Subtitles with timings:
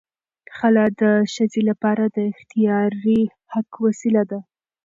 [0.57, 1.03] خلع د
[1.33, 3.21] ښځې لپاره د اختیاري
[3.53, 4.39] حق وسیله ده.